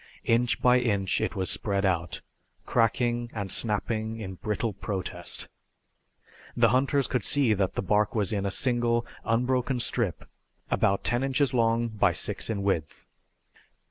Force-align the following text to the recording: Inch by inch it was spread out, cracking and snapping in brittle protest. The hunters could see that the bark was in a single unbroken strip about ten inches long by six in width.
Inch 0.25 0.59
by 0.59 0.79
inch 0.79 1.21
it 1.21 1.35
was 1.35 1.51
spread 1.51 1.85
out, 1.85 2.21
cracking 2.65 3.29
and 3.35 3.51
snapping 3.51 4.19
in 4.19 4.33
brittle 4.33 4.73
protest. 4.73 5.47
The 6.57 6.69
hunters 6.69 7.05
could 7.05 7.23
see 7.23 7.53
that 7.53 7.75
the 7.75 7.83
bark 7.83 8.15
was 8.15 8.33
in 8.33 8.43
a 8.43 8.49
single 8.49 9.05
unbroken 9.25 9.79
strip 9.79 10.27
about 10.71 11.03
ten 11.03 11.21
inches 11.23 11.53
long 11.53 11.87
by 11.89 12.13
six 12.13 12.49
in 12.49 12.63
width. 12.63 13.05